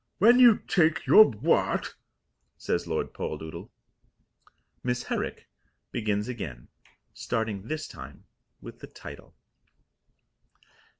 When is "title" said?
8.87-9.35